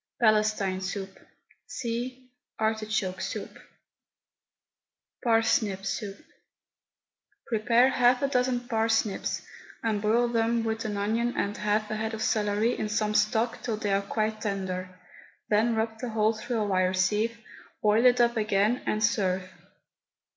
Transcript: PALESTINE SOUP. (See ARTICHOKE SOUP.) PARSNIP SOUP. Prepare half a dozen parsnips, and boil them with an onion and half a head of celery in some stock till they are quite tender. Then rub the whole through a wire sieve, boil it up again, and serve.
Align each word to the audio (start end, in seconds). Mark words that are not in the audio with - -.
PALESTINE 0.19 0.81
SOUP. 0.81 1.19
(See 1.67 2.31
ARTICHOKE 2.57 3.21
SOUP.) 3.21 3.59
PARSNIP 5.23 5.85
SOUP. 5.85 6.15
Prepare 7.45 7.89
half 7.89 8.23
a 8.23 8.27
dozen 8.27 8.61
parsnips, 8.67 9.43
and 9.83 10.01
boil 10.01 10.27
them 10.27 10.63
with 10.63 10.85
an 10.85 10.97
onion 10.97 11.35
and 11.37 11.55
half 11.57 11.91
a 11.91 11.97
head 11.97 12.15
of 12.15 12.23
celery 12.23 12.75
in 12.79 12.89
some 12.89 13.13
stock 13.13 13.61
till 13.61 13.77
they 13.77 13.93
are 13.93 14.01
quite 14.01 14.41
tender. 14.41 14.89
Then 15.49 15.75
rub 15.75 15.99
the 15.99 16.09
whole 16.09 16.33
through 16.33 16.57
a 16.61 16.65
wire 16.65 16.95
sieve, 16.95 17.37
boil 17.83 18.03
it 18.07 18.19
up 18.19 18.35
again, 18.37 18.81
and 18.87 19.03
serve. 19.03 19.47